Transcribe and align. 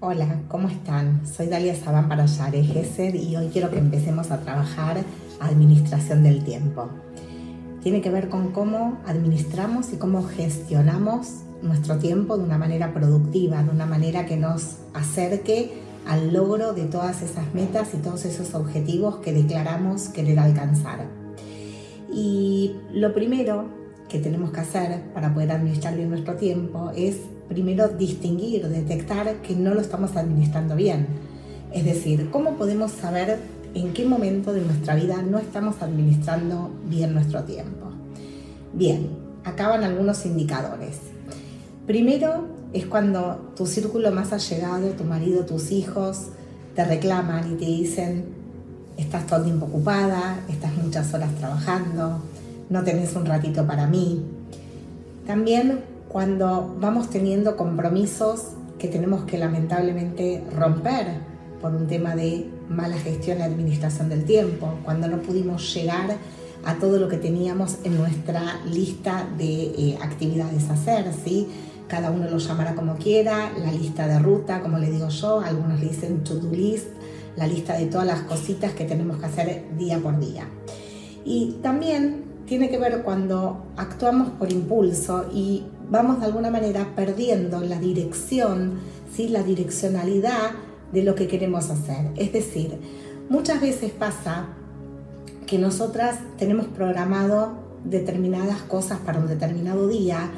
Hola, 0.00 0.42
¿cómo 0.48 0.68
están? 0.68 1.24
Soy 1.24 1.46
Dalia 1.46 1.76
Sabán 1.76 2.08
para 2.08 2.26
Yare 2.26 2.64
Gesed 2.64 3.14
y 3.14 3.36
hoy 3.36 3.50
quiero 3.52 3.70
que 3.70 3.78
empecemos 3.78 4.32
a 4.32 4.40
trabajar 4.40 5.04
administración 5.38 6.24
del 6.24 6.42
tiempo. 6.42 6.88
Tiene 7.80 8.00
que 8.00 8.10
ver 8.10 8.28
con 8.28 8.50
cómo 8.50 8.98
administramos 9.06 9.92
y 9.92 9.98
cómo 9.98 10.24
gestionamos 10.24 11.42
nuestro 11.62 11.98
tiempo 11.98 12.36
de 12.38 12.44
una 12.44 12.58
manera 12.58 12.92
productiva, 12.92 13.62
de 13.62 13.70
una 13.70 13.86
manera 13.86 14.26
que 14.26 14.36
nos 14.36 14.78
acerque 14.94 15.80
al 16.08 16.32
logro 16.32 16.72
de 16.72 16.86
todas 16.86 17.22
esas 17.22 17.54
metas 17.54 17.94
y 17.94 17.98
todos 17.98 18.24
esos 18.24 18.54
objetivos 18.54 19.18
que 19.18 19.32
declaramos 19.32 20.08
querer 20.08 20.40
alcanzar. 20.40 21.19
Y 22.12 22.72
lo 22.92 23.14
primero 23.14 23.66
que 24.08 24.18
tenemos 24.18 24.50
que 24.50 24.60
hacer 24.60 25.02
para 25.14 25.32
poder 25.32 25.52
administrar 25.52 25.96
bien 25.96 26.10
nuestro 26.10 26.34
tiempo 26.34 26.90
es 26.94 27.16
primero 27.48 27.88
distinguir, 27.88 28.68
detectar 28.68 29.40
que 29.42 29.54
no 29.54 29.74
lo 29.74 29.80
estamos 29.80 30.16
administrando 30.16 30.76
bien. 30.76 31.06
Es 31.72 31.84
decir, 31.84 32.30
¿cómo 32.30 32.56
podemos 32.56 32.90
saber 32.90 33.38
en 33.74 33.92
qué 33.92 34.04
momento 34.04 34.52
de 34.52 34.62
nuestra 34.62 34.96
vida 34.96 35.22
no 35.22 35.38
estamos 35.38 35.80
administrando 35.82 36.70
bien 36.86 37.14
nuestro 37.14 37.44
tiempo? 37.44 37.86
Bien, 38.72 39.08
acaban 39.44 39.84
algunos 39.84 40.26
indicadores. 40.26 40.98
Primero 41.86 42.48
es 42.72 42.86
cuando 42.86 43.52
tu 43.56 43.66
círculo 43.66 44.10
más 44.12 44.32
allegado, 44.32 44.90
tu 44.90 45.04
marido, 45.04 45.44
tus 45.44 45.70
hijos, 45.72 46.28
te 46.74 46.84
reclaman 46.84 47.52
y 47.52 47.56
te 47.56 47.64
dicen, 47.64 48.39
estás 49.00 49.26
todo 49.26 49.38
el 49.38 49.44
tiempo 49.46 49.66
ocupada, 49.66 50.40
estás 50.48 50.74
muchas 50.76 51.12
horas 51.14 51.34
trabajando, 51.36 52.20
no 52.68 52.84
tenés 52.84 53.14
un 53.16 53.26
ratito 53.26 53.66
para 53.66 53.86
mí. 53.86 54.22
También 55.26 55.80
cuando 56.08 56.76
vamos 56.80 57.10
teniendo 57.10 57.56
compromisos 57.56 58.48
que 58.78 58.88
tenemos 58.88 59.24
que 59.24 59.38
lamentablemente 59.38 60.44
romper 60.56 61.06
por 61.60 61.74
un 61.74 61.86
tema 61.86 62.16
de 62.16 62.48
mala 62.68 62.96
gestión 62.96 63.38
y 63.38 63.42
administración 63.42 64.08
del 64.08 64.24
tiempo, 64.24 64.78
cuando 64.84 65.08
no 65.08 65.18
pudimos 65.18 65.74
llegar 65.74 66.16
a 66.64 66.74
todo 66.74 66.98
lo 66.98 67.08
que 67.08 67.16
teníamos 67.16 67.76
en 67.84 67.96
nuestra 67.96 68.60
lista 68.66 69.26
de 69.38 69.62
eh, 69.62 69.98
actividades 70.02 70.68
a 70.68 70.74
hacer, 70.74 71.06
cada 71.88 72.10
uno 72.10 72.30
lo 72.30 72.38
llamará 72.38 72.74
como 72.74 72.96
quiera, 72.96 73.52
la 73.58 73.72
lista 73.72 74.06
de 74.06 74.18
ruta, 74.20 74.60
como 74.60 74.78
le 74.78 74.90
digo 74.90 75.08
yo, 75.08 75.40
algunos 75.40 75.80
le 75.80 75.88
dicen 75.88 76.22
to-do 76.22 76.50
list, 76.50 76.86
la 77.36 77.46
lista 77.46 77.76
de 77.76 77.86
todas 77.86 78.06
las 78.06 78.20
cositas 78.22 78.72
que 78.72 78.84
tenemos 78.84 79.18
que 79.18 79.26
hacer 79.26 79.76
día 79.76 79.98
por 79.98 80.18
día. 80.18 80.48
Y 81.24 81.58
también 81.62 82.24
tiene 82.46 82.68
que 82.68 82.78
ver 82.78 83.02
cuando 83.02 83.66
actuamos 83.76 84.30
por 84.30 84.50
impulso 84.50 85.26
y 85.32 85.64
vamos 85.88 86.20
de 86.20 86.26
alguna 86.26 86.50
manera 86.50 86.94
perdiendo 86.96 87.60
la 87.60 87.78
dirección, 87.78 88.80
¿sí? 89.14 89.28
la 89.28 89.42
direccionalidad 89.42 90.52
de 90.92 91.02
lo 91.02 91.14
que 91.14 91.28
queremos 91.28 91.70
hacer. 91.70 92.10
Es 92.16 92.32
decir, 92.32 92.78
muchas 93.28 93.60
veces 93.60 93.92
pasa 93.92 94.48
que 95.46 95.58
nosotras 95.58 96.18
tenemos 96.38 96.66
programado 96.66 97.58
determinadas 97.84 98.62
cosas 98.62 98.98
para 98.98 99.20
un 99.20 99.26
determinado 99.26 99.88
día, 99.88 100.30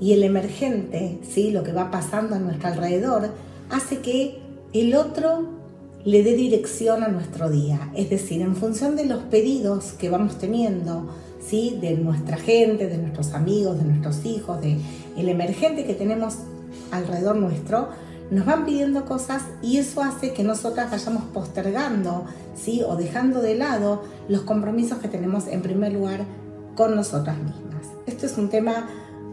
y 0.00 0.12
el 0.12 0.22
emergente, 0.22 1.18
¿sí? 1.28 1.50
lo 1.50 1.62
que 1.62 1.72
va 1.72 1.90
pasando 1.90 2.36
a 2.36 2.38
nuestro 2.38 2.68
alrededor, 2.68 3.30
hace 3.70 3.98
que 3.98 4.40
el 4.72 4.94
otro 4.94 5.57
le 6.04 6.22
dé 6.22 6.34
dirección 6.34 7.02
a 7.02 7.08
nuestro 7.08 7.50
día. 7.50 7.90
Es 7.94 8.10
decir, 8.10 8.40
en 8.42 8.56
función 8.56 8.96
de 8.96 9.04
los 9.04 9.22
pedidos 9.24 9.92
que 9.92 10.10
vamos 10.10 10.38
teniendo, 10.38 11.08
¿sí? 11.46 11.78
de 11.80 11.96
nuestra 11.96 12.36
gente, 12.36 12.86
de 12.86 12.98
nuestros 12.98 13.34
amigos, 13.34 13.78
de 13.78 13.84
nuestros 13.84 14.24
hijos, 14.24 14.60
de 14.60 14.78
el 15.16 15.28
emergente 15.28 15.84
que 15.84 15.94
tenemos 15.94 16.36
alrededor 16.90 17.36
nuestro, 17.36 17.88
nos 18.30 18.44
van 18.44 18.64
pidiendo 18.66 19.04
cosas 19.06 19.42
y 19.62 19.78
eso 19.78 20.02
hace 20.02 20.32
que 20.32 20.44
nosotras 20.44 20.90
vayamos 20.90 21.24
postergando, 21.32 22.26
¿sí? 22.54 22.82
o 22.86 22.96
dejando 22.96 23.40
de 23.40 23.54
lado 23.54 24.02
los 24.28 24.42
compromisos 24.42 24.98
que 24.98 25.08
tenemos 25.08 25.46
en 25.46 25.62
primer 25.62 25.92
lugar 25.92 26.24
con 26.74 26.94
nosotras 26.94 27.38
mismas. 27.38 27.86
Esto 28.06 28.26
es 28.26 28.36
un 28.38 28.48
tema 28.50 28.88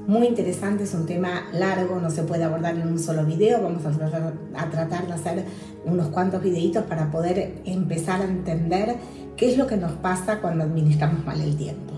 muy 0.08 0.28
interesante, 0.28 0.84
es 0.84 0.94
un 0.94 1.06
tema 1.06 1.48
largo, 1.54 2.00
no 2.00 2.10
se 2.10 2.24
puede 2.24 2.44
abordar 2.44 2.76
en 2.76 2.88
un 2.88 3.00
solo 3.00 3.26
video, 3.26 3.62
vamos 3.62 3.86
a 3.86 3.92
tratar, 3.92 5.04
a 5.04 5.06
de 5.06 5.14
hacer 5.14 5.46
unos 5.86 6.08
cuantos 6.08 6.44
videitos 6.44 6.84
para 6.86 7.12
poder 7.12 7.62
empezar 7.66 8.22
a 8.22 8.26
entender 8.26 8.96
qué 9.36 9.52
es 9.52 9.58
lo 9.58 9.68
que 9.68 9.78
nos 9.78 9.94
pasa 9.94 10.40
cuando 10.42 10.64
administramos 10.64 11.26
mal 11.26 11.42
el 11.42 11.56
tiempo. 11.56 11.94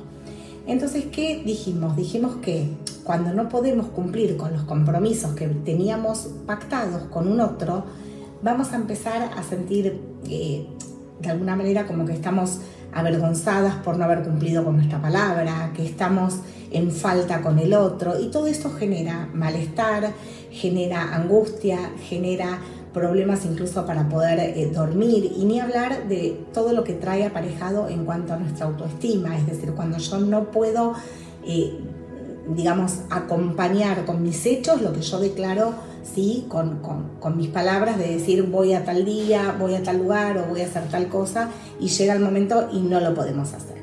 Entonces, 0.66 1.06
¿qué 1.12 1.44
dijimos? 1.46 1.96
Dijimos 1.96 2.38
que 2.38 2.70
cuando 3.04 3.34
no 3.34 3.48
podemos 3.50 3.88
cumplir 3.88 4.36
con 4.38 4.52
los 4.54 4.64
compromisos 4.64 5.34
que 5.34 5.48
teníamos 5.48 6.30
pactados 6.46 7.04
con 7.04 7.28
un 7.28 7.40
otro, 7.40 7.86
vamos 8.42 8.74
a 8.74 8.76
empezar 8.76 9.32
a 9.36 9.44
sentir 9.44 10.02
eh, 10.30 10.68
de 11.22 11.30
alguna 11.30 11.56
manera 11.56 11.88
como 11.88 12.06
que 12.06 12.14
estamos 12.14 12.60
avergonzadas 12.94 13.76
por 13.76 13.98
no 13.98 14.06
haber 14.06 14.24
cumplido 14.24 14.64
con 14.64 14.78
nuestra 14.78 15.02
palabra, 15.02 15.72
que 15.76 15.86
estamos 15.86 16.40
en 16.72 16.92
falta 16.92 17.42
con 17.42 17.60
el 17.60 17.74
otro 17.74 18.20
y 18.20 18.28
todo 18.28 18.48
esto 18.48 18.72
genera 18.72 19.30
malestar, 19.34 20.14
genera 20.52 21.16
angustia, 21.16 21.78
genera 22.10 22.60
problemas 22.94 23.46
incluso 23.46 23.86
para 23.86 24.10
poder 24.10 24.40
eh, 24.40 24.72
dormir 24.74 25.32
y 25.38 25.46
ni 25.46 25.60
hablar 25.60 26.08
de 26.08 26.46
todo 26.54 26.74
lo 26.74 26.84
que 26.84 26.94
trae 26.94 27.26
aparejado 27.26 27.90
en 27.90 28.06
cuanto 28.06 28.34
a 28.34 28.38
nuestra 28.38 28.66
autoestima, 28.66 29.38
es 29.38 29.46
decir, 29.46 29.74
cuando 29.74 30.00
yo 30.00 30.18
no 30.20 30.46
puedo, 30.46 30.94
eh, 31.46 31.78
digamos, 32.56 33.00
acompañar 33.10 34.06
con 34.06 34.24
mis 34.24 34.46
hechos 34.46 34.82
lo 34.82 34.94
que 34.94 35.02
yo 35.02 35.20
declaro 35.20 35.74
¿sí? 36.14 36.46
Con, 36.48 36.80
con, 36.80 37.38
mis 37.38 37.50
palabras 37.50 37.98
de 37.98 38.08
decir 38.08 38.44
voy 38.44 38.74
a 38.74 38.86
tal 38.86 39.06
día, 39.06 39.56
voy 39.60 39.76
a 39.76 39.84
tal 39.84 39.98
lugar 39.98 40.38
o 40.38 40.46
voy 40.46 40.62
a 40.62 40.66
hacer 40.66 40.84
tal 40.90 41.08
cosa 41.08 41.50
y 41.80 41.88
llega 41.88 42.14
el 42.14 42.20
momento 42.20 42.70
y 42.72 42.80
no 42.80 43.00
lo 43.00 43.14
podemos 43.14 43.54
hacer. 43.54 43.78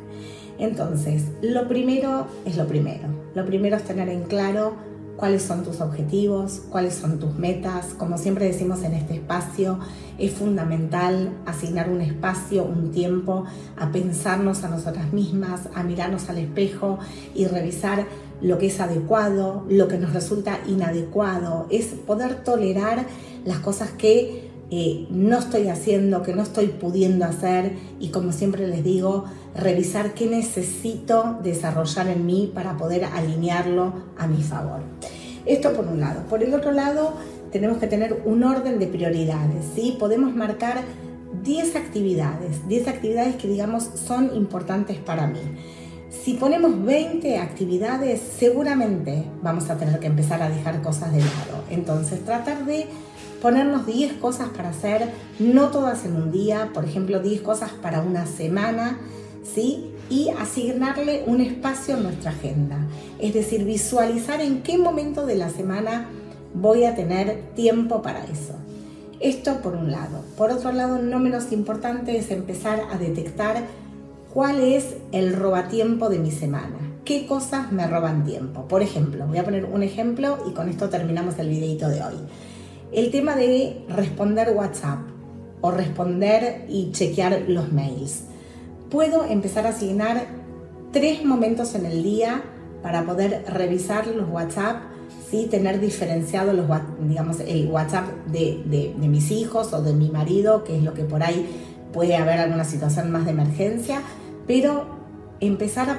Entonces, 0.59 1.25
lo 1.43 1.69
primero 1.69 2.27
es 2.45 2.57
lo 2.57 2.67
primero. 2.67 3.09
Lo 3.35 3.45
primero 3.45 3.77
es 3.77 3.85
tener 3.85 4.09
en 4.09 4.23
claro 4.23 4.75
cuáles 5.17 5.43
son 5.43 5.65
tus 5.65 5.81
objetivos, 5.81 6.63
cuáles 6.71 6.95
son 6.95 7.19
tus 7.19 7.35
metas. 7.35 7.95
Como 7.99 8.19
siempre 8.19 8.47
decimos 8.47 8.83
en 8.83 8.95
este 8.95 9.15
espacio, 9.15 9.79
es 10.19 10.33
fundamental 10.33 11.33
asignar 11.47 11.91
un 11.91 12.01
espacio, 12.01 12.65
un 12.65 12.93
tiempo 12.93 13.45
a 13.77 13.91
pensarnos 13.91 14.63
a 14.63 14.69
nosotras 14.69 15.13
mismas, 15.13 15.69
a 15.75 15.83
mirarnos 15.83 16.29
al 16.31 16.39
espejo 16.39 16.99
y 17.35 17.47
revisar 17.47 18.07
lo 18.41 18.59
que 18.59 18.67
es 18.67 18.81
adecuado, 18.81 19.65
lo 19.69 19.89
que 19.89 19.99
nos 19.99 20.13
resulta 20.13 20.61
inadecuado, 20.67 21.67
es 21.71 21.87
poder 21.87 22.45
tolerar 22.45 23.07
las 23.45 23.59
cosas 23.59 23.91
que 23.91 24.51
eh, 24.71 25.07
no 25.11 25.39
estoy 25.39 25.69
haciendo, 25.69 26.23
que 26.23 26.35
no 26.35 26.43
estoy 26.43 26.69
pudiendo 26.69 27.25
hacer 27.25 27.73
y 28.01 28.09
como 28.09 28.33
siempre 28.33 28.67
les 28.67 28.83
digo, 28.83 29.25
revisar 29.55 30.15
qué 30.15 30.27
necesito 30.27 31.39
desarrollar 31.43 32.09
en 32.09 32.27
mí 32.27 32.51
para 32.53 32.77
poder 32.77 33.05
alinearlo 33.05 33.93
a 34.19 34.27
mi 34.27 34.43
favor. 34.43 34.81
Esto 35.47 35.75
por 35.75 35.87
un 35.87 36.01
lado. 36.01 36.23
Por 36.29 36.43
el 36.43 36.55
otro 36.55 36.73
lado, 36.73 37.13
tenemos 37.53 37.79
que 37.79 37.87
tener 37.87 38.23
un 38.25 38.43
orden 38.43 38.79
de 38.79 38.87
prioridades, 38.87 39.65
¿sí? 39.75 39.97
Podemos 39.99 40.35
marcar 40.35 40.83
10 41.45 41.77
actividades, 41.77 42.67
10 42.67 42.89
actividades 42.89 43.37
que 43.37 43.47
digamos 43.47 43.85
son 43.95 44.35
importantes 44.35 44.97
para 44.99 45.27
mí. 45.27 45.41
Si 46.25 46.33
ponemos 46.33 46.83
20 46.83 47.37
actividades, 47.37 48.19
seguramente 48.39 49.27
vamos 49.43 49.69
a 49.69 49.77
tener 49.77 50.01
que 50.01 50.07
empezar 50.07 50.43
a 50.43 50.49
dejar 50.49 50.81
cosas 50.81 51.13
de 51.13 51.19
lado. 51.19 51.65
Entonces, 51.69 52.25
tratar 52.25 52.65
de 52.65 52.87
ponernos 53.43 53.85
10 53.85 54.15
cosas 54.15 54.49
para 54.49 54.71
hacer, 54.71 55.11
no 55.39 55.69
todas 55.69 56.07
en 56.07 56.17
un 56.17 56.33
día, 56.33 56.71
por 56.73 56.87
ejemplo, 56.87 57.21
10 57.21 57.43
cosas 57.43 57.73
para 57.73 58.01
una 58.01 58.25
semana, 58.25 59.01
¿sí? 59.55 59.91
Y 60.09 60.31
asignarle 60.31 61.25
un 61.27 61.43
espacio 61.43 61.99
en 61.99 62.05
nuestra 62.05 62.31
agenda. 62.31 62.79
Es 63.19 63.35
decir, 63.35 63.67
visualizar 63.67 64.41
en 64.41 64.63
qué 64.63 64.79
momento 64.79 65.27
de 65.27 65.37
la 65.37 65.51
semana 65.51 66.09
voy 66.55 66.85
a 66.85 66.95
tener 66.95 67.43
tiempo 67.55 68.01
para 68.01 68.25
eso. 68.25 68.55
Esto 69.21 69.61
por 69.61 69.77
un 69.77 69.91
lado. 69.91 70.25
Por 70.39 70.51
otro 70.51 70.73
lado, 70.73 70.99
no 71.01 71.19
menos 71.19 71.53
importante 71.53 72.17
es 72.17 72.31
empezar 72.31 72.83
a 72.91 72.97
detectar 72.97 73.65
cuál 74.35 74.61
es 74.61 74.97
el 75.13 75.33
robatiempo 75.33 76.09
de 76.09 76.19
mi 76.19 76.33
semana. 76.33 76.77
¿Qué 77.05 77.25
cosas 77.25 77.71
me 77.71 77.87
roban 77.87 78.25
tiempo? 78.25 78.67
Por 78.67 78.83
ejemplo, 78.83 79.27
voy 79.29 79.39
a 79.39 79.45
poner 79.45 79.65
un 79.65 79.85
ejemplo 79.85 80.39
y 80.49 80.53
con 80.53 80.69
esto 80.69 80.89
terminamos 80.89 81.39
el 81.39 81.49
videito 81.49 81.89
de 81.89 82.03
hoy. 82.03 82.17
El 82.93 83.13
tema 83.13 83.37
de 83.37 83.85
responder 83.89 84.51
WhatsApp 84.51 84.99
o 85.61 85.71
responder 85.71 86.67
y 86.69 86.91
chequear 86.91 87.45
los 87.47 87.73
mails. 87.73 88.25
Puedo 88.91 89.25
empezar 89.25 89.67
a 89.67 89.71
asignar 89.71 90.27
tres 90.93 91.25
momentos 91.25 91.77
en 91.77 91.87
el 91.87 92.03
día 92.03 92.43
para 92.83 93.05
poder 93.07 93.45
revisar 93.49 94.09
los 94.09 94.29
WhatsApp, 94.29 94.83
¿sí? 95.31 95.47
tener 95.49 95.81
diferenciado 95.81 96.53
los, 96.53 96.67
digamos, 97.01 97.39
el 97.41 97.69
WhatsApp 97.69 98.09
de, 98.27 98.63
de 98.67 99.09
mis 99.09 99.31
hijos 99.31 99.73
o 99.73 99.81
de 99.81 99.93
mi 99.93 100.11
marido, 100.11 100.65
que 100.65 100.77
es 100.77 100.83
lo 100.83 100.93
que 100.93 101.05
por 101.05 101.23
ahí 101.23 101.47
puede 101.93 102.17
haber 102.17 102.41
alguna 102.41 102.65
situación 102.65 103.11
más 103.13 103.25
de 103.25 103.31
emergencia, 103.31 104.03
pero 104.47 104.87
empezar 105.41 105.91
a 105.91 105.99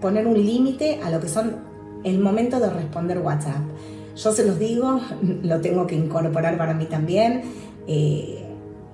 poner 0.00 0.26
un 0.26 0.34
límite 0.34 1.00
a 1.02 1.10
lo 1.10 1.20
que 1.20 1.28
son 1.28 1.56
el 2.04 2.18
momento 2.18 2.58
de 2.60 2.70
responder 2.70 3.18
WhatsApp. 3.18 3.62
Yo 4.16 4.32
se 4.32 4.46
los 4.46 4.58
digo, 4.58 5.00
lo 5.42 5.60
tengo 5.60 5.86
que 5.86 5.94
incorporar 5.94 6.56
para 6.56 6.74
mí 6.74 6.86
también. 6.86 7.42
Eh, 7.86 8.44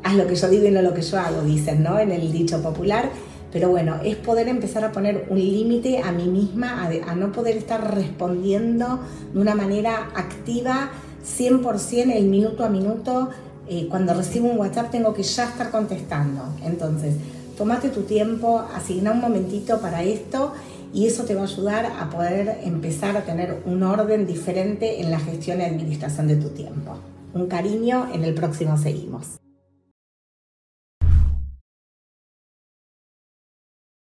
haz 0.02 0.14
lo 0.14 0.26
que 0.26 0.37
yo 0.37 0.49
digo 0.49 0.67
y 0.67 0.70
no 0.70 0.82
lo 0.82 0.94
que 0.94 1.02
yo 1.02 1.19
hago, 1.19 1.43
dicen, 1.43 1.82
¿no? 1.82 1.99
En 1.99 2.11
el 2.11 2.32
dicho 2.32 2.62
popular. 2.62 3.11
Pero 3.52 3.70
bueno, 3.70 3.96
es 4.05 4.17
poder 4.17 4.49
empezar 4.49 4.84
a 4.84 4.93
poner 4.93 5.26
un 5.31 5.38
límite 5.38 6.02
a 6.02 6.12
mí 6.12 6.26
misma, 6.26 6.90
a, 7.06 7.14
no 7.14 7.32
poder 7.32 7.56
estar 7.56 7.94
respondiendo 7.94 9.00
de 9.32 9.40
una 9.40 9.55
manera 9.55 10.11
activa 10.14 10.90
100% 11.25 12.14
el 12.14 12.26
minuto 12.26 12.64
a 12.64 12.69
minuto. 12.69 13.31
Eh, 13.69 13.88
cuando 13.88 14.14
recibo 14.14 14.49
un 14.49 14.58
WhatsApp 14.58 14.90
tengo 14.90 15.14
que 15.14 15.23
ya 15.23 15.44
estar 15.44 15.70
contestando. 15.70 16.43
Entonces, 16.64 17.14
tomate 17.56 17.88
tu 17.88 18.03
tiempo, 18.03 18.64
asigna 18.75 19.12
un 19.12 19.20
momentito 19.20 19.81
para 19.81 20.03
esto 20.03 20.53
y 20.93 21.06
eso 21.06 21.25
te 21.25 21.35
va 21.35 21.43
a 21.43 21.44
ayudar 21.44 21.87
a 21.87 22.08
poder 22.11 22.58
empezar 22.62 23.17
a 23.17 23.25
tener 23.25 23.62
un 23.67 23.82
orden 23.82 24.26
diferente 24.26 25.00
en 25.00 25.11
la 25.11 25.19
gestión 25.19 25.61
y 25.61 25.64
administración 25.64 26.29
de 26.29 26.37
tu 26.37 26.50
tiempo. 26.50 26.97
Un 27.35 27.49
cariño, 27.49 28.08
en 28.12 28.25
el 28.25 28.35
próximo 28.35 28.79
seguimos. 28.79 29.38